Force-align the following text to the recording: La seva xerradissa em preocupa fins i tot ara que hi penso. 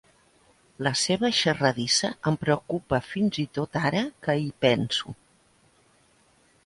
La 0.87 0.93
seva 1.01 1.29
xerradissa 1.39 2.09
em 2.31 2.37
preocupa 2.45 3.01
fins 3.09 3.39
i 3.47 3.47
tot 3.59 3.79
ara 3.83 4.05
que 4.29 4.37
hi 4.47 4.51
penso. 4.67 5.15